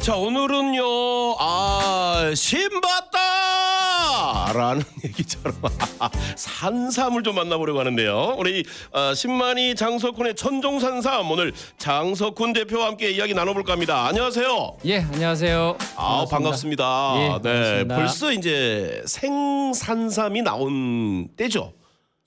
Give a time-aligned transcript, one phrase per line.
[0.00, 0.82] 자 오늘은요
[1.38, 3.18] 아 신봤다
[4.54, 5.54] 라는 얘기처럼
[6.36, 8.36] 산삼을 좀 만나보려고 하는데요.
[8.38, 14.06] 우리 아, 신만이 장석훈의 천종산삼 오늘 장석훈 대표와 함께 이야기 나눠볼까 합니다.
[14.06, 14.78] 안녕하세요.
[14.86, 15.76] 예, 안녕하세요.
[15.96, 17.14] 아 반갑습니다.
[17.16, 17.52] 예, 네
[17.84, 17.96] 반갑습니다.
[17.96, 21.74] 벌써 이제 생산삼이 나온 때죠?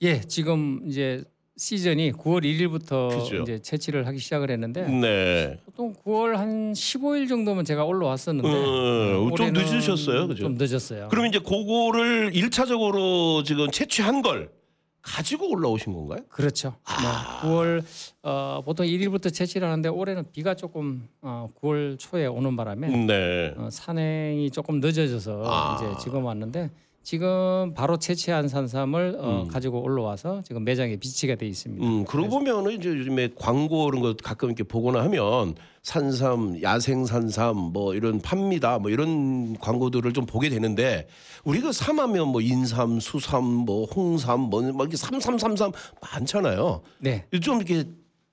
[0.02, 1.24] 예, 지금 이제
[1.56, 3.42] 시즌이 9월 1일부터 그죠.
[3.42, 9.52] 이제 채취를 하기 시작을 했는데 네 보통 9월 한 15일 정도면 제가 올라왔었는데 음, 좀
[9.52, 10.42] 올해는 늦으셨어요, 그죠?
[10.42, 11.08] 좀 늦었어요.
[11.10, 14.50] 그럼 이제 그거를 일차적으로 지금 채취한 걸
[15.00, 16.20] 가지고 올라오신 건가요?
[16.28, 16.74] 그렇죠.
[16.84, 17.42] 아.
[17.44, 17.84] 뭐 9월
[18.22, 23.54] 어, 보통 1일부터 채취를 하는데 올해는 비가 조금 어, 9월 초에 오는 바람에 네.
[23.56, 25.76] 어, 산행이 조금 늦어져서 아.
[25.76, 26.70] 이제 지금 왔는데
[27.04, 29.48] 지금 바로 채취한 산삼을 어, 음.
[29.48, 31.86] 가지고 올라와서 지금 매장에 비치가 돼 있습니다.
[31.86, 37.56] 음, 그러고 보면은 이제 요즘에 광고 이런 거 가끔 이렇게 보거나 하면 산삼, 야생 산삼
[37.56, 38.78] 뭐 이런 팝니다.
[38.78, 41.06] 뭐 이런 광고들을 좀 보게 되는데
[41.44, 46.80] 우리가 삼하면 뭐 인삼, 수삼, 뭐 홍삼 뭐막 이렇게 삼삼삼삼 많잖아요.
[47.00, 47.26] 네.
[47.42, 47.84] 좀 이렇게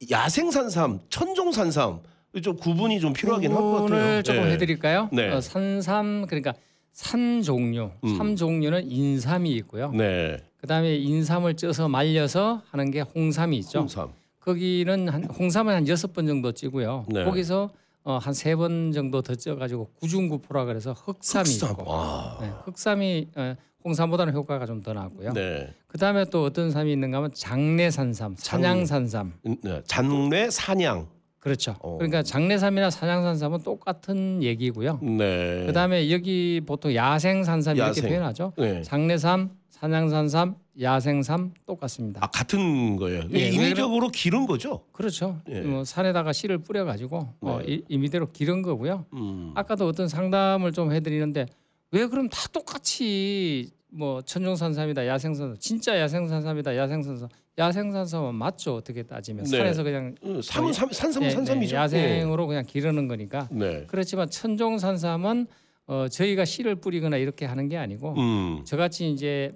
[0.10, 2.00] 야생 산삼, 천종 산삼
[2.42, 3.86] 좀 구분이 좀 필요하긴 할것 같아요.
[3.86, 4.52] 구분을 조금 네.
[4.52, 5.10] 해드릴까요?
[5.12, 5.30] 네.
[5.30, 6.54] 어, 산삼 그러니까
[6.92, 8.18] 산 종류, 음.
[8.18, 9.92] 삼 종류는 인삼이 있고요.
[9.92, 10.38] 네.
[10.60, 13.80] 그다음에 인삼을 쪄서 말려서 하는 게 홍삼이 있죠.
[13.80, 14.10] 홍삼.
[14.40, 17.06] 거기는 한 홍삼은 한 여섯 번 정도 찌고요.
[17.10, 17.24] 네.
[17.24, 17.70] 거기서
[18.04, 21.72] 어, 한 세 번 정도 더 쪄가지고 구중구포라 그래서 흑삼이 흑삼.
[21.72, 22.38] 있고, 와.
[22.42, 25.34] 네, 흑삼이 어, 홍삼보다는 효과가 좀더 낫고요.
[25.34, 25.74] 네.
[25.88, 29.34] 그다음에 또 어떤 삼이 있는가 하면 장내산삼, 산양산삼.
[29.46, 29.82] 음, 네.
[29.86, 31.08] 잔내 산양.
[31.42, 31.76] 그렇죠.
[31.82, 31.98] 어.
[31.98, 35.00] 그러니까 장내삼이나 산양산삼은 똑같은 얘기고요.
[35.02, 35.66] 네.
[35.66, 38.08] 그다음에 여기 보통 야생산삼 이렇게 야생.
[38.10, 38.54] 표현하죠.
[38.58, 38.84] 네.
[38.84, 42.24] 장내삼, 산양산삼, 야생삼 똑같습니다.
[42.24, 43.24] 아 같은 거예요.
[43.34, 44.84] 예, 임의적으로 기른 거죠.
[44.92, 45.42] 그렇죠.
[45.50, 45.62] 예.
[45.62, 47.74] 뭐 산에다가 씨를 뿌려가지고 어, 네.
[47.74, 49.06] 이, 임의대로 기른 거고요.
[49.14, 49.52] 음.
[49.56, 51.48] 아까도 어떤 상담을 좀 해드리는데
[51.92, 59.58] 왜 그럼 다 똑같이 뭐 천종산삼이다 야생산삼 진짜 야생산삼이다 야생산삼 야생산삼은 맞죠 어떻게 따지면 네.
[59.58, 61.76] 산에서 그냥 음, 삼은 삼, 산삼은 예, 네, 산삼이죠.
[61.76, 63.86] 야생으로 그냥 기르는 거니까 네.
[63.88, 65.48] 그렇지만 천종산삼은
[65.88, 68.64] 어, 저희가 씨를 뿌리거나 이렇게 하는 게 아니고 음.
[68.64, 69.52] 저같이 이제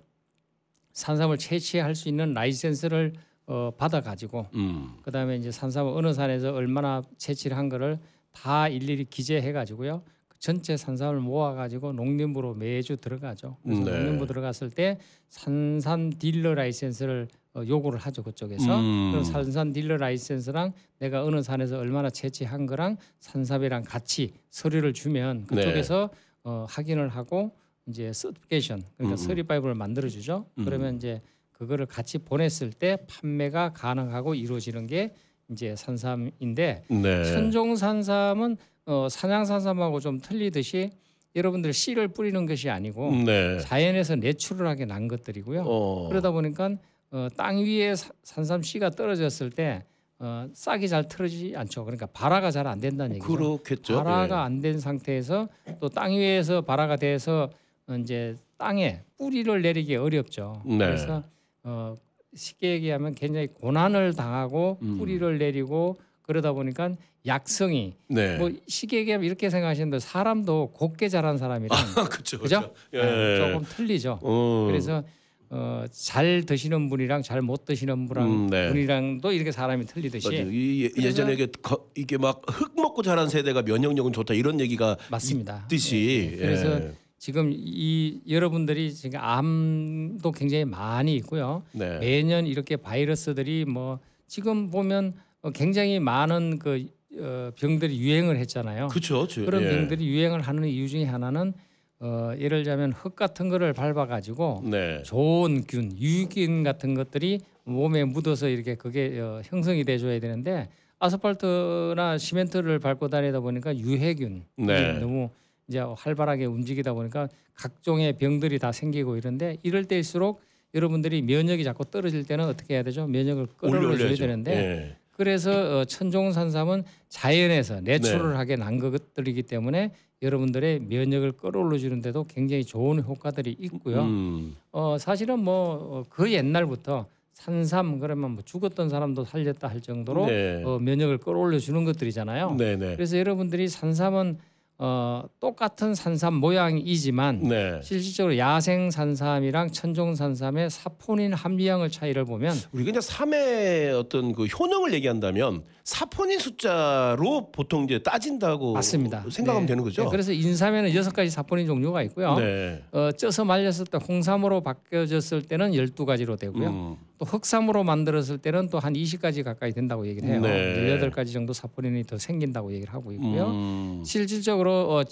[0.92, 3.14] 산삼을 채취할 수 있는 라이센스를
[3.48, 4.98] 어, 받아 가지고 음.
[5.04, 8.00] 그다음에 이제 산삼을 어느 산에서 얼마나 채취를 한 거를
[8.34, 10.04] 다 일일이 기재해 가지고요.
[10.46, 13.58] 그 전체 산삼을 모아 가지고 농림부로 매주 들어가죠.
[13.64, 13.92] 그래서 네.
[13.92, 18.80] 농림부 들어갔을 때 산삼 딜러 라이센스를 어, 요구를 하죠 그쪽에서.
[18.80, 19.12] 음.
[19.12, 25.56] 그럼 산삼 딜러 라이센스랑 내가 어느 산에서 얼마나 채취한 거랑 산삼이랑 같이 서류를 주면 네.
[25.56, 26.12] 그쪽에서
[26.44, 27.52] 어, 확인을 하고
[27.88, 29.18] 이제 certification 그러니까 음.
[29.18, 30.46] certified를 만들어 주죠.
[30.60, 30.66] 음.
[30.66, 31.22] 그러면 이제
[31.54, 35.16] 그거를 같이 보냈을 때 판매가 가능하고 이루어지는 게
[35.50, 37.24] 이제 산삼인데 네.
[37.24, 40.92] 천종 산삼은 어, 산양산삼하고 좀 틀리듯이
[41.36, 43.60] 여러분들 씨를 뿌리는 것이 아니고 네.
[43.60, 45.64] 자연에서 내추럴하게 난 것들이고요.
[45.66, 46.08] 어.
[46.10, 46.72] 그러다 보니까
[47.12, 49.84] 어, 땅 위에 사- 산삼 씨가 떨어졌을 때
[50.20, 51.84] 어, 싹이 잘 틀어지지 않죠.
[51.84, 53.28] 그러니까 발화가 잘 안 된다는 얘기죠.
[53.36, 53.98] 그렇겠죠.
[53.98, 54.34] 발화가 네.
[54.34, 57.50] 안된 상태에서 또 땅 위에서 발화가 돼서
[57.88, 60.62] 어, 이제 땅에 뿌리를 내리기 어렵죠.
[60.66, 60.78] 네.
[60.78, 61.22] 그래서
[61.64, 61.96] 어,
[62.34, 64.98] 쉽게 얘기하면 굉장히 고난을 당하고 음.
[64.98, 66.92] 뿌리를 내리고 그러다 보니까
[67.26, 68.38] 약성이 네.
[68.38, 71.78] 뭐 쉽게 얘기하면 이렇게 생각하시는데 사람도 곱게 자란 사람이랑
[72.12, 72.40] 그렇죠.
[72.40, 72.74] 그죠?
[72.94, 73.02] 예.
[73.02, 74.20] 네, 조금 틀리죠.
[74.22, 74.66] 어.
[74.68, 75.04] 그래서
[75.50, 78.68] 어, 잘 드시는 분이랑 잘 못 드시는 분이랑 음, 네.
[78.70, 80.28] 분이랑도 이렇게 사람이 틀리듯이.
[80.52, 84.98] 이, 예- 예전에 이게, 거- 이게 막 흙 먹고 자란 세대가 면역력은 좋다 이런 얘기가
[85.12, 85.62] 맞습니다.
[85.66, 86.38] 있듯이 네, 네.
[86.38, 86.92] 그래서 예.
[87.18, 91.64] 지금 이 여러분들이 지금 암도 굉장히 많이 있고요.
[91.72, 91.98] 네.
[92.00, 96.88] 매년 이렇게 바이러스들이 뭐 지금 보면 어, 굉장히 많은 그
[97.18, 98.88] 어, 병들이 유행을 했잖아요.
[98.88, 99.28] 그렇죠.
[99.28, 99.70] 저- 그런 예.
[99.70, 101.54] 병들이 유행을 하는 이유 중에 하나는
[102.00, 105.02] 어, 예를 들자면 흙 같은 거를 밟아 가지고 네.
[105.04, 110.68] 좋은 균, 유익균 같은 것들이 몸에 묻어서 이렇게 그게 어, 형성이 돼 줘야 되는데
[111.00, 115.00] 아스팔트나 시멘트를 밟고 다니다 보니까 유해균 네.
[115.00, 115.30] 너무
[115.68, 120.42] 이제 활발하게 움직이다 보니까 각종의 병들이 다 생기고 이런데 이럴 때일수록
[120.74, 123.08] 여러분들이 면역이 자꾸 떨어질 때는 어떻게 해야 되죠?
[123.08, 124.16] 면역을 끌어올려줘야.
[124.16, 124.96] 되는데 예.
[125.16, 129.92] 그래서 어, 천종산삼은 자연에서 내추럴하게 난 것들이기 때문에
[130.22, 134.02] 여러분들의 면역을 끌어올려 주는 데도 굉장히 좋은 효과들이 있고요.
[134.04, 134.56] 음.
[134.72, 140.64] 어, 사실은 뭐 그 옛날부터 산삼 그러면 뭐 죽었던 사람도 살렸다 할 정도로 네.
[140.64, 142.56] 어, 면역을 끌어올려 주는 것들이잖아요.
[142.58, 142.96] 네, 네.
[142.96, 144.38] 그래서 여러분들이 산삼은
[144.78, 147.80] 어, 똑같은 산삼 모양이지만 네.
[147.82, 154.94] 실질적으로 야생 산삼이랑 천종 산삼의 사포닌 함유량을 차이를 보면 우리가 이제 삼의 어떤 그 효능을
[154.94, 159.24] 얘기한다면 사포닌 숫자로 보통 이제 따진다고 맞습니다.
[159.30, 159.68] 생각하면 네.
[159.68, 160.04] 되는 거죠.
[160.04, 162.36] 네, 그래서 인삼에는 여섯 가지 사포닌 종류가 있고요.
[162.36, 162.84] 네.
[162.92, 166.68] 어, 쪄서 말렸을 때 홍삼으로 바뀌어졌을 때는 12가지로 되고요.
[166.68, 166.98] 음.
[167.18, 170.42] 또 흑삼으로 만들었을 때는 또 한 20가지 가까이 된다고 얘기를 해요.
[170.42, 171.00] 네.
[171.00, 173.48] 18가지 정도 사포닌이 더 생긴다고 얘기를 하고 있고요.
[173.48, 174.04] 음.
[174.06, 175.04] 실질적으로 어,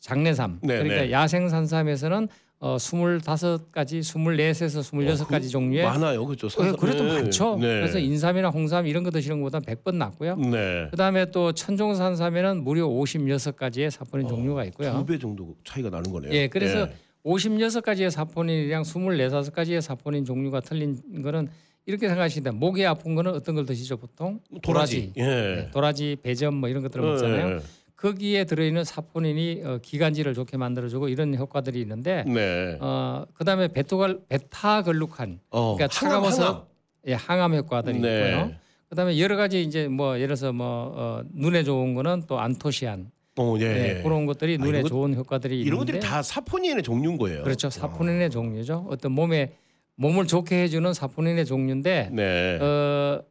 [0.00, 1.12] 장내삼 네, 그러니까 네.
[1.12, 2.28] 야생 산삼에서는
[2.58, 4.82] 어, 25가지, 24에서
[5.26, 6.46] 26가지 종류의 어, 많아요, 그렇죠.
[6.46, 7.22] 어, 그래도 네.
[7.22, 7.56] 많죠.
[7.56, 7.66] 네.
[7.80, 10.36] 그래서 인삼이나 홍삼 이런 거 드시는 것보다 100번 낫고요.
[10.36, 10.86] 네.
[10.90, 14.92] 그다음에 또 천종산삼에는 무려 56가지의 사포닌 종류가 있고요.
[14.92, 16.32] 두 배 정도 차이가 나는 거네요.
[16.32, 16.94] 예, 그래서 네.
[17.24, 19.00] 56가지의 사포닌이랑 24,
[19.40, 21.48] 5가지의 사포닌 종류가 틀린 거는
[21.86, 22.52] 이렇게 생각하시면 돼요.
[22.58, 24.40] 목이 아픈 거는 어떤 걸 드시죠, 보통?
[24.62, 25.12] 도라지.
[25.16, 25.22] 예.
[25.24, 27.60] 네, 도라지, 배점 뭐 이런 것들을 먹잖아요.
[27.96, 32.76] 거기에 들어있는 사포닌이 어, 기관지를 좋게 만들어주고 이런 효과들이 있는데 네.
[32.80, 36.62] 어, 그다음에 베토갈 베타글루칸 어, 그러니까 차가워서 항암,
[37.06, 38.02] 예, 항암 효과들이 항암.
[38.02, 38.30] 네.
[38.30, 38.52] 있고요.
[38.88, 43.56] 그다음에 여러 가지 이제 뭐 예를 들어서 뭐 어, 눈에 좋은 거는 또 안토시안 어,
[43.60, 43.68] 예.
[43.68, 44.02] 네, 예.
[44.02, 47.42] 그런 것들이 아, 눈에 이런 것- 좋은 효과들이 이런 있는데 것들이 다 사포닌의 종류인 거예요.
[47.42, 48.86] 그렇죠 사포닌의 종류죠.
[48.90, 49.54] 어떤 몸에
[49.96, 52.58] 몸을 좋게 해주는 사포닌의 종류인데 네.
[52.60, 53.22] 어,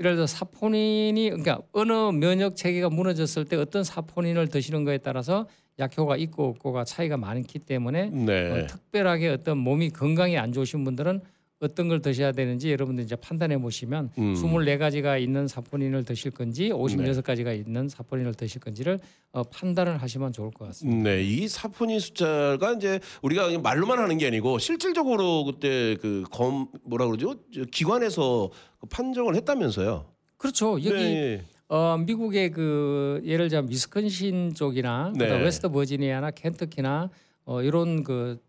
[0.00, 5.46] 예를 들어 사포닌이 그러니까 어느 면역 체계가 무너졌을 때 어떤 사포닌을 드시는 거에 따라서
[5.78, 8.50] 약효가 있고 없고가 차이가 많기 때문에 네.
[8.50, 11.20] 어, 특별하게 어떤 몸이 건강이 안 좋으신 분들은
[11.62, 14.34] 어떤 걸 드셔야 되는지 여러분들 이제 판단해 보시면 음.
[14.34, 16.70] 24가지가 있는 사포닌을 드실 건지 네.
[16.70, 18.98] 56가지가 있는 사포닌을 드실 건지를
[19.30, 21.08] 어, 판단을 하시면 좋을 것 같습니다.
[21.10, 27.06] 네, 이 사포닌 숫자가 이제 우리가 말로만 하는 게 아니고 실질적으로 그때 그 검 뭐라
[27.06, 27.34] 그러죠?
[27.54, 28.50] 저 기관에서
[28.80, 30.06] 그 판정을 했다면서요.
[30.38, 30.72] 그렇죠.
[30.72, 31.42] 여기 네.
[31.68, 35.26] 어, 미국의 그 예를 들면 위스콘신 쪽이나 네.
[35.40, 37.10] 웨스트 버지니아나 켄터키나
[37.44, 38.40] 어, 이런 그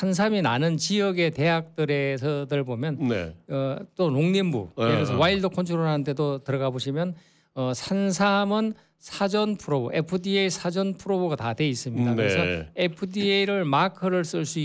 [0.00, 3.34] 산삼이 나는 지역의 대학들에서들 보면 네.
[3.48, 5.18] 어, 또 농림부 네, 예를 들어서 네.
[5.18, 7.16] wild control하는 데도 들어가 보시면
[7.54, 12.14] 어, 산삼은 사전 프로브 FDA 사전 프로브가 다 돼 있습니다.
[12.14, 12.68] 그래서 네.
[12.76, 14.60] FDA를 마크를 쓸 수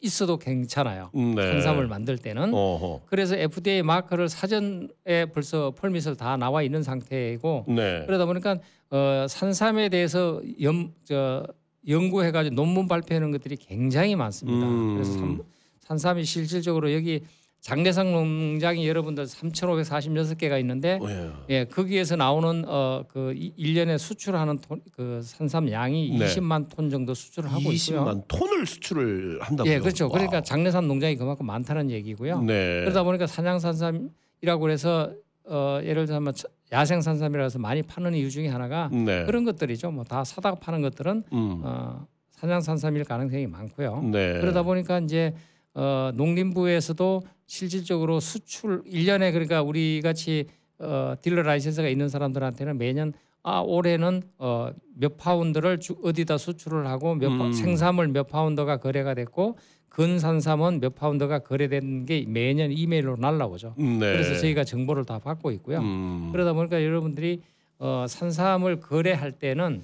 [0.00, 1.10] 있어도 괜찮아요.
[1.14, 1.34] 네.
[1.34, 3.00] 산삼을 만들 때는 어허.
[3.06, 8.04] 그래서 FDA 마커를 사전에 벌써 펄밋을 다 나와 있는 상태이고 네.
[8.06, 8.58] 그러다 보니까
[8.90, 11.44] 어, 산삼에 대해서 염, 저,
[11.88, 14.66] 연구해가지고 논문 발표하는 것들이 굉장히 많습니다.
[14.66, 14.94] 음.
[14.94, 15.42] 그래서 삼,
[15.80, 17.20] 산삼이 실질적으로 여기
[17.60, 21.30] 장례상 농장이 여러분들 3,546개가 있는데 어, 예.
[21.50, 26.24] 예, 거기에서 나오는 어, 그 이- 일년에 수출하는 톤, 그 산삼 양이 네.
[26.26, 28.04] 20만 톤 정도 수출을 하고 있고요.
[28.04, 29.74] 20만 톤을 수출을 한다고요.
[29.74, 30.04] 예, 그렇죠.
[30.06, 30.10] 와.
[30.10, 32.40] 그러니까 장례산 농장이 그만큼 많다는 얘기고요.
[32.42, 32.80] 네.
[32.80, 35.12] 그러다 보니까 산양산삼이라고 해서
[35.44, 36.32] 어, 예를 들면
[36.72, 39.24] 야생 산삼이라 해서 많이 파는 이유 중에 하나가 네.
[39.24, 39.90] 그런 것들이죠.
[39.90, 41.60] 뭐 다 사다가 파는 것들은 음.
[41.64, 44.02] 어, 산양 산삼일 가능성이 많고요.
[44.04, 44.40] 네.
[44.40, 45.34] 그러다 보니까 이제
[45.74, 50.46] 어, 농림부에서도 실질적으로 수출 일년에 그러니까 우리 같이
[50.78, 57.14] 어, 딜러 라이센스가 있는 사람들한테는 매년 아 올해는 어, 몇 파운드를 주, 어디다 수출을 하고
[57.14, 57.52] 몇 파- 음.
[57.52, 59.56] 생산삼 몇 파운드가 거래가 됐고
[59.88, 63.74] 건산삼은 몇 파운드가 거래된 게 매년 이메일로 날라오죠.
[63.78, 63.98] 네.
[63.98, 65.78] 그래서 저희가 정보를 다 받고 있고요.
[65.80, 66.28] 음.
[66.32, 67.40] 그러다 보니까 여러분들이
[67.78, 69.82] 어, 산삼을 거래할 때는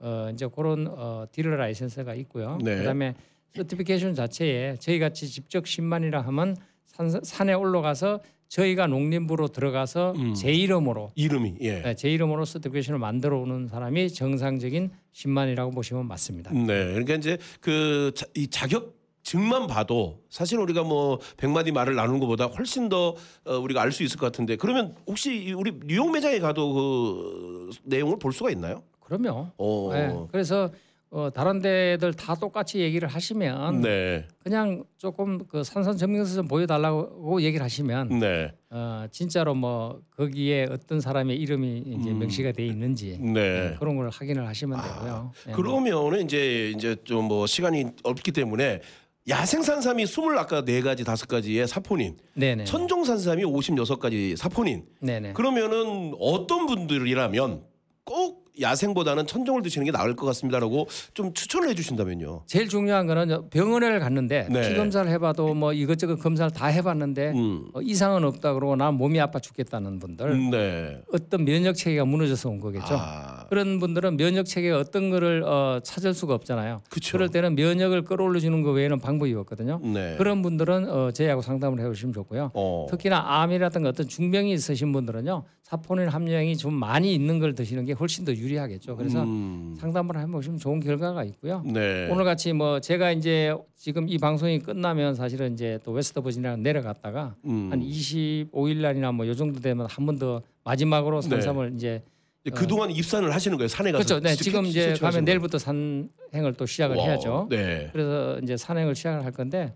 [0.00, 2.58] 어, 이제 그런 어, 딜러 라이센스가 있고요.
[2.62, 2.76] 네.
[2.78, 3.14] 그다음에
[3.54, 6.56] certification 자체에 저희 같이 직접 심마니라 하면
[6.96, 10.34] 산, 산에 올라가서 저희가 농림부로 들어가서 음.
[10.34, 11.82] 제 이름으로 이름이 예.
[11.82, 16.52] 네, 제 이름으로 certification을 만들어 오는 사람이 정상적인 심마니라고 보시면 맞습니다.
[16.52, 16.64] 네.
[16.92, 22.88] 그러니까 이제 그 이 자격 증만 봐도 사실 우리가 뭐 백마디 말을 나누는 것보다 훨씬
[22.88, 26.72] 더 어, 우리가 알 수 있을 것 같은데 그러면 혹시 이 우리 뉴욕 매장에 가도
[26.72, 28.84] 그 내용을 볼 수가 있나요?
[29.00, 29.48] 그럼요.
[29.58, 29.90] 어.
[29.92, 30.70] 네, 그래서
[31.10, 34.26] 어, 다른 데들 다 똑같이 얘기를 하시면 네.
[34.42, 38.52] 그냥 조금 그 산산 증명서 좀 보여달라고 얘기를 하시면 네.
[38.70, 42.18] 어, 진짜로 뭐 거기에 어떤 사람의 이름이 이제 음.
[42.18, 43.32] 명시가 돼 있는지 네.
[43.32, 45.32] 네, 그런 걸 확인을 하시면 되고요.
[45.46, 48.80] 네, 뭐 그러면은 이제 이제 좀 뭐 시간이 없기 때문에
[49.28, 52.64] 야생산삼이 20 아까 네 가지 다섯 가지의 사포닌, 네네.
[52.64, 54.84] 천종산삼이 56가지 사포닌.
[55.00, 55.32] 네네.
[55.32, 57.64] 그러면은 어떤 분들이라면
[58.04, 62.42] 꼭 야생보다는 천종을 드시는 게 나을 것 같습니다라고 좀 추천을 해주신다면요.
[62.46, 64.68] 제일 중요한 거는 병원을 갔는데 네.
[64.68, 67.68] 피 검사를 해봐도 뭐 이것저것 검사를 다 해봤는데 음.
[67.74, 71.00] 어, 이상은 없다 그러고 난 몸이 아파 죽겠다는 분들 음, 네.
[71.12, 72.96] 어떤 면역 체계가 무너져서 온 거겠죠.
[72.98, 76.82] 아, 그런 분들은 면역 체계가 어떤 거를 어, 찾을 수가 없잖아요.
[76.90, 77.12] 그쵸.
[77.12, 79.80] 그럴 때는 면역을 끌어올려 주는 거 외에는 방법이 없거든요.
[79.82, 80.16] 네.
[80.18, 82.50] 그런 분들은 어, 저희하고 상담을 해보시면 좋고요.
[82.54, 82.86] 어.
[82.90, 88.24] 특히나 암이라든가 어떤 중병이 있으신 분들은요 사포닌 함량이 좀 많이 있는 걸 드시는 게 훨씬
[88.24, 88.94] 더 유리하겠죠.
[88.94, 89.74] 그래서 음.
[89.80, 91.60] 상담을 해보시면 좋은 결과가 있고요.
[91.66, 92.08] 네.
[92.08, 97.34] 오늘 같이 뭐 제가 이제 지금 이 방송이 끝나면 사실은 이제 또 웨스트 버지니아 내려갔다가
[97.46, 97.68] 음.
[97.72, 101.28] 한 25일 날이나 뭐 요 정도 되면 한 번 더 마지막으로 네.
[101.30, 102.00] 산삼을 이제
[102.44, 103.66] 이제 그동안 입산을 하시는 거예요.
[103.66, 104.04] 산에 가서.
[104.04, 104.20] 그렇죠.
[104.22, 105.24] 네, 지금 이제 가면.
[105.24, 107.48] 내일부터 산행을 또 시작을 와, 해야죠.
[107.50, 107.90] 네.
[107.92, 109.74] 그래서 이제 산행을 시작을 할 건데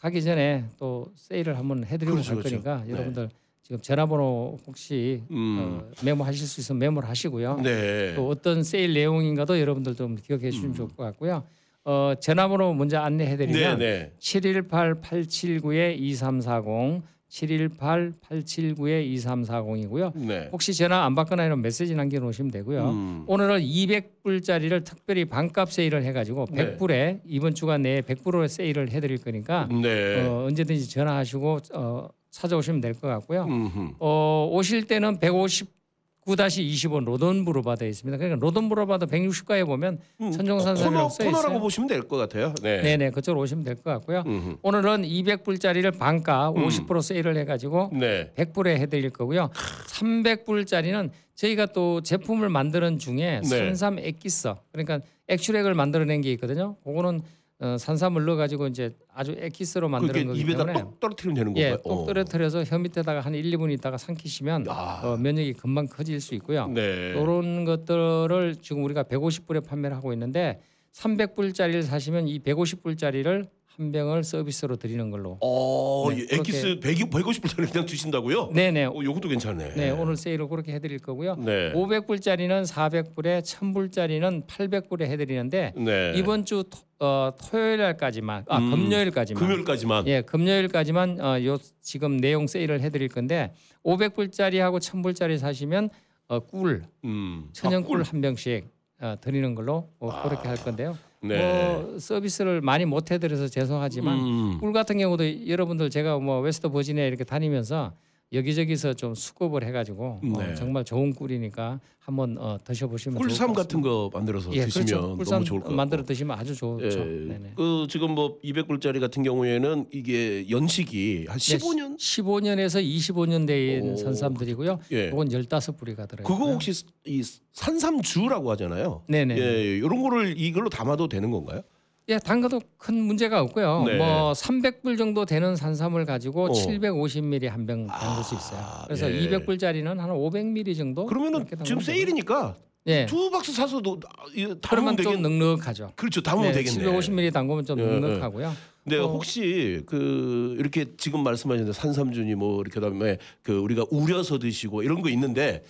[0.00, 2.56] 가기 전에 또 세일을 한번 해드리고 그렇죠, 갈 그렇죠.
[2.64, 2.92] 거니까 네.
[2.92, 3.28] 여러분들
[3.68, 5.58] 지금 전화번호 혹시 음.
[5.60, 7.60] 어, 메모하실 수 있으면 메모를 하시고요.
[7.62, 8.14] 네.
[8.14, 11.44] 또 어떤 세일 내용인가도 여러분들 좀 기억해 주시면 좋을 것 같고요.
[11.84, 14.12] 어, 전화번호 먼저 안내해 네, 드리면 네.
[14.20, 20.16] 718-879-2340 718-879-2340이고요.
[20.16, 20.48] 네.
[20.50, 22.88] 혹시 전화 안 받거나 이런 메시지 남겨 놓으시면 되고요.
[22.88, 23.24] 음.
[23.26, 26.74] 오늘은 200불짜리를 특별히 반값 세일을 해가지고 네.
[26.78, 30.26] 100불에 이번 주간 내에 100불로 세일을 해드릴 거니까 네.
[30.26, 32.08] 어, 언제든지 전화하시고 어,
[32.42, 33.44] 찾아오시면 될 것 같고요.
[33.44, 33.94] 음흠.
[33.98, 38.16] 어, 오실 때는 159-25 로돈부로 받아 있습니다.
[38.16, 41.60] 그러니까 로돈부로 받아 160가에 보면 음, 천정산삼이라고 코너, 써 코너라고 있어요.
[41.60, 42.54] 보시면 될 것 같아요.
[42.62, 42.80] 네.
[42.82, 44.22] 네네 그쪽으로 오시면 될 것 같고요.
[44.26, 44.56] 음흠.
[44.62, 46.66] 오늘은 200불짜리를 반가 음.
[46.68, 48.30] 50% 세일을 해가지고 네.
[48.36, 49.50] 100불에 해드릴 거고요.
[49.88, 53.48] 300불짜리는 저희가 또 제품을 만드는 중에 네.
[53.48, 56.76] 산삼 액기스 그러니까 액추렉을 만들어낸 게 있거든요.
[56.84, 57.20] 그거는
[57.60, 61.82] 어, 산삼을 넣어가지고 이제 아주 액기스로 만드는 거기 입에다 때문에 똑 떨어뜨리면 되는 예, 건가요?
[61.82, 62.06] 똑 어.
[62.06, 65.00] 떨어뜨려서 혀 밑에다가 한 1, 2분 있다가 삼키시면 아.
[65.02, 66.68] 어, 면역이 금방 커질 수 있고요.
[66.68, 67.10] 네.
[67.10, 70.60] 이런 것들을 지금 우리가 150불에 판매를 하고 있는데
[70.92, 73.48] 300불짜리를 사시면 이 150불짜리를
[73.78, 75.38] 한 병을 서비스로 드리는 걸로.
[75.40, 78.50] 어, 네, 예, 엑기스 100, 150불짜리 그냥 주신다고요?
[78.52, 78.86] 네네.
[78.86, 79.74] 어, 요것도 괜찮네.
[79.76, 81.36] 네, 오늘 세일을 그렇게 해드릴 거고요.
[81.36, 81.72] 네.
[81.74, 86.12] 500불짜리는 400불에 1000불짜리는 800불에 해드리는데 네.
[86.16, 90.08] 이번 주 토, 어, 토요일 날까지만 아 음, 금요일까지만 금요일까지만.
[90.08, 93.54] 예 금요일까지만 어, 요 지금 내용 세일을 해드릴 건데
[93.84, 95.90] 500불짜리하고 1000불짜리 사시면
[96.26, 97.48] 어, 꿀 음.
[97.52, 98.66] 천연 아, 꿀 한 병씩
[99.00, 100.98] 어, 드리는 걸로 어, 그렇게 할 건데요.
[101.20, 101.72] 네.
[101.74, 104.58] 뭐 서비스를 많이 못 해드려서 죄송하지만 음.
[104.60, 107.92] 꿀 같은 경우도 여러분들 제가 뭐 웨스트 버지니아 이렇게 다니면서
[108.32, 110.54] 여기저기서 좀 수급을 해가지고 어, 네.
[110.54, 115.16] 정말 좋은 꿀이니까 한번 어, 드셔보시면 꿀삼 같은 거 만들어서 예, 드시면 그렇죠.
[115.16, 115.76] 꿀삼 너무 좋을 것 같고.
[115.76, 116.98] 만들어 드시면 아주 좋죠.
[117.00, 117.52] 예.
[117.56, 124.78] 그 지금 뭐 200불짜리 같은 경우에는 이게 연식이 한 15년 15년에서 25년 된 오, 산삼들이고요.
[124.92, 125.06] 예.
[125.08, 126.26] 이건 15뿌리가 들어요.
[126.26, 126.72] 그거 혹시
[127.06, 129.04] 이 산삼주라고 하잖아요.
[129.08, 129.38] 네네.
[129.38, 131.62] 예, 이런 거를 이걸로 담아도 되는 건가요?
[132.10, 133.84] 예, 단가도 큰 문제가 없고요.
[133.86, 133.98] 네.
[133.98, 136.48] 뭐 300불 정도 되는 산삼을 가지고 어.
[136.52, 138.60] 750ml 한 병 담글 수 있어요.
[138.62, 139.28] 아, 그래서 예.
[139.28, 141.04] 200불짜리는 한 500ml 정도.
[141.04, 143.04] 그러면은 지금 세일이니까 예.
[143.04, 145.92] 두 박스 사서도 담으면 그러면 좀 되겠 넉넉하죠.
[145.96, 146.22] 그렇죠.
[146.22, 146.84] 담으면 네, 되겠네.
[146.90, 148.54] 750ml 담그면 좀 예, 넉넉하고요.
[148.84, 149.06] 근데 어.
[149.08, 155.10] 혹시 그 이렇게 지금 말씀하신 산삼주니 뭐 이렇게 그다음에 그 우리가 우려서 드시고 이런 거
[155.10, 155.62] 있는데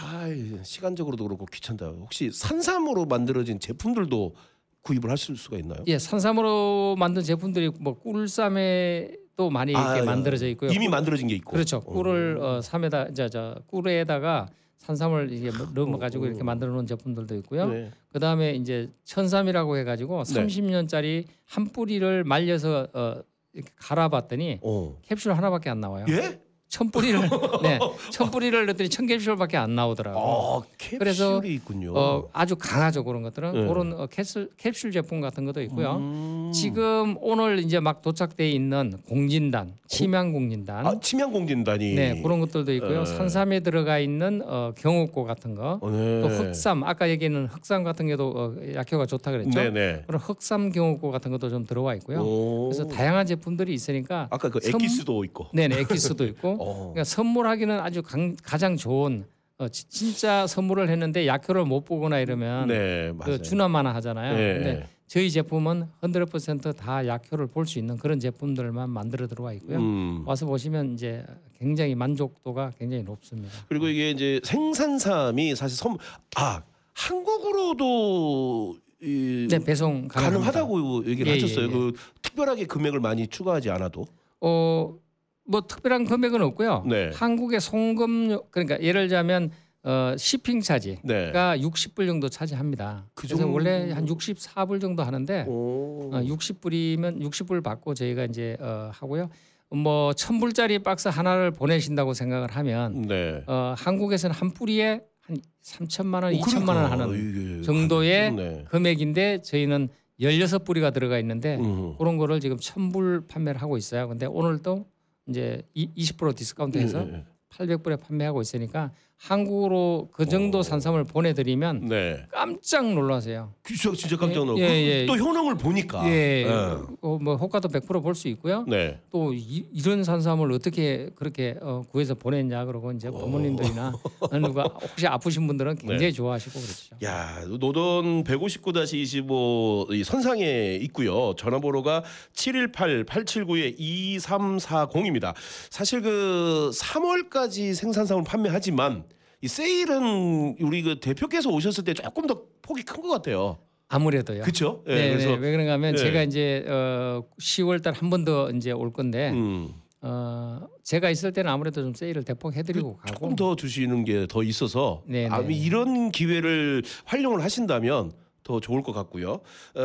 [0.00, 0.24] 아
[0.62, 1.84] 시간적으로도 그렇고 귀찮다.
[1.88, 4.34] 혹시 산삼으로 만들어진 제품들도
[4.82, 5.82] 구입을 하실 수가 있나요?
[5.86, 10.70] 예, 산삼으로 만든 제품들이 뭐 꿀삼에도 많이 이렇게 아, 만들어져 있고요.
[10.70, 11.52] 이미 만들어진 게 있고.
[11.52, 11.80] 그렇죠.
[11.80, 14.48] 꿀을 어, 삼에다 이제 저 꿀에다가
[14.78, 17.68] 산삼을 이게 넣어 가지고 이렇게 만들어 놓은 제품들도 있고요.
[17.68, 17.90] 네.
[18.12, 20.34] 그다음에 이제 천삼이라고 해 가지고 네.
[20.34, 23.22] 30년짜리 한 뿌리를 말려서 어,
[23.52, 24.98] 이렇게 갈아봤더니 어.
[25.02, 26.06] 캡슐 하나밖에 안 나와요.
[26.08, 26.40] 예?
[26.72, 27.20] 천 뿌리를
[27.62, 27.78] 네,
[28.10, 30.22] 천 뿌리를 넣더니 천 캡슐밖에 안 나오더라고요.
[30.24, 31.92] 아, 캡슐이 그래서, 있군요.
[31.94, 33.66] 어, 아주 강하죠 그런 것들은 네.
[33.68, 35.96] 그런 어, 캡슐 캡슐 제품 같은 것도 있고요.
[35.96, 36.50] 음.
[36.54, 43.04] 지금 오늘 이제 막 도착돼 있는 공진단, 치명 공진단, 아, 침향공진단이 네 그런 것들도 있고요.
[43.04, 43.16] 네.
[43.16, 46.22] 산삼에 들어가 있는 어, 경옥고 같은 거, 어, 네.
[46.22, 49.50] 또 흑삼 아까 얘기했는 흑삼 같은 게도 어, 약효가 좋다 그랬죠.
[49.60, 50.04] 네네.
[50.06, 52.20] 그런 흑삼 경옥고 같은 것도 좀 들어와 있고요.
[52.22, 52.70] 오.
[52.70, 55.48] 그래서 다양한 제품들이 있으니까 아까 그 선- 엑기스도 있고.
[55.52, 56.61] 네네 엑기스도 있고 어.
[56.64, 59.24] 그러니까 선물하기는 아주 강, 가장 좋은
[59.58, 63.36] 어, 지- 진짜 선물을 했는데 약효를 못 보거나 이러면 네, 맞아요.
[63.36, 64.36] 그 준화만 하잖아요.
[64.36, 64.54] 네.
[64.54, 69.78] 근데 저희 제품은 100%다 약효를 볼 수 있는 그런 제품들만 만들어 들어와 있고요.
[69.78, 70.22] 음.
[70.26, 71.24] 와서 보시면 이제
[71.58, 73.50] 굉장히 만족도가 굉장히 높습니다.
[73.68, 75.96] 그리고 이게 이제 생산삼이 사실 섬,
[76.36, 76.62] 아
[76.94, 80.52] 한국으로도 이, 네, 배송 가능합니다.
[80.52, 81.66] 가능하다고 얘기를 예, 하셨어요.
[81.66, 81.72] 예, 예.
[81.72, 81.92] 그
[82.22, 84.04] 특별하게 금액을 많이 추가하지 않아도.
[84.40, 84.94] 어,
[85.44, 86.84] 뭐 특별한 금액은 없고요.
[86.88, 87.10] 네.
[87.14, 89.50] 한국의 송금료 그러니까 예를 들자면
[89.84, 91.32] 어, 쇼핑 차지가 네.
[91.32, 93.06] 60불 정도 차지합니다.
[93.14, 96.10] 그 그래서 정도- 원래 한 64불 정도 하는데 오.
[96.12, 99.28] 어, 60불이면 60불 받고 저희가 이제 어, 하고요.
[99.70, 103.42] 뭐 1000불짜리 박스 하나를 보내신다고 생각을 하면 네.
[103.46, 108.64] 어, 한국에서는 한 뿌리에 한 3천만 원, 어, 2천만 원 그러니까 하는 이게 정도의 네.
[108.68, 109.88] 금액인데 저희는
[110.20, 111.94] 16뿌리가 들어가 있는데 음.
[111.98, 114.06] 그런 거를 지금 1000불 판매를 하고 있어요.
[114.08, 114.86] 근데 오늘도
[115.28, 117.24] 이제 이- 20% 디스카운트해서 네, 네.
[117.50, 120.62] 800불에 판매하고 있으니까 한국으로 그 정도 오.
[120.62, 122.26] 산삼을 보내드리면 네.
[122.32, 123.54] 깜짝 놀라세요.
[123.64, 125.06] 진짜 진짜 깜짝 놀랐고 예, 예.
[125.06, 126.04] 또 효능을 보니까.
[126.08, 126.48] 예, 예.
[126.48, 126.88] 어,
[127.20, 128.64] 뭐 효과도 100%볼 수 있고요.
[128.66, 128.98] 네.
[129.12, 133.92] 또 이, 런 산삼을 어떻게 그렇게 어, 구해서 보냈냐 그러고 이제 부모님들이나
[134.42, 136.10] 누가 혹시 아프신 분들은 굉장히 네.
[136.10, 136.96] 좋아하시고 그렇죠.
[137.04, 141.34] 야, 노던 159-25이 선상에 있고요.
[141.36, 142.02] 전화번호가
[142.34, 145.32] 718-879-2340입니다.
[145.70, 149.11] 사실 그 3월까지 생산상을 판매하지만
[149.42, 153.58] 이 세일은 우리 그 대표께서 오셨을 때 조금 더 폭이 큰 것 같아요.
[153.88, 154.42] 아무래도요.
[154.42, 154.84] 그렇죠?
[154.86, 155.36] 예, 네, 그래서 네.
[155.38, 155.96] 왜 그런가 하면 예.
[155.98, 159.68] 제가 이제 어, 10월 달 한 번 더 이제 올 건데 음,
[160.00, 164.44] 어, 제가 있을 때는 아무래도 좀 세일을 대폭 해드리고 가고 조금 더 주시는 게 더
[164.44, 165.52] 있어서 네, 아, 네.
[165.52, 168.12] 이런 기회를 활용을 하신다면
[168.44, 169.40] 더 좋을 것 같고요.
[169.74, 169.80] 어,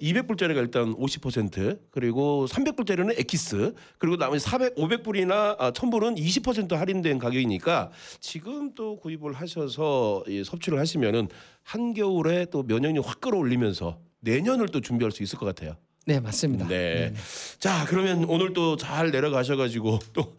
[0.00, 7.90] 200불짜리가 일단 50% 그리고 300불짜리는 엑기스 그리고 나머지 400, 500불이나 아, 1000불은 20% 할인된 가격이니까
[8.20, 11.28] 지금 또 구입을 하셔서 이 섭취를 하시면은
[11.62, 15.76] 한겨울에 또 면역력 확 끌어올리면서 내년을 또 준비할 수 있을 것 같아요.
[16.04, 16.66] 네 맞습니다.
[16.66, 17.14] 네.
[17.60, 20.34] 자, 그러면 오늘 또 잘 내려가셔가지고 또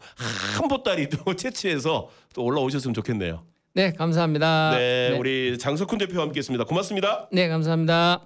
[0.54, 3.44] 한 보따리 또 채취해서 또 올라오셨으면 좋겠네요.
[3.76, 4.70] 네 감사합니다.
[4.70, 5.18] 네, 네.
[5.18, 6.64] 우리 장석훈 대표와 함께했습니다.
[6.64, 7.26] 고맙습니다.
[7.32, 8.20] 네 감사합니다.